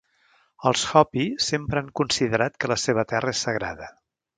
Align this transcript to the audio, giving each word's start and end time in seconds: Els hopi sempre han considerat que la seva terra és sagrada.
Els 0.69 0.85
hopi 1.01 1.27
sempre 1.49 1.83
han 1.85 1.93
considerat 2.03 2.59
que 2.61 2.75
la 2.75 2.83
seva 2.89 3.09
terra 3.15 3.39
és 3.39 3.49
sagrada. 3.51 3.97